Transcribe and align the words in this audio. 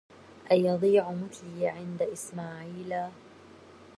أيضيع 0.51 1.11
مثلي 1.11 1.67
عند 1.67 2.01
اسماعيلا 2.01 3.09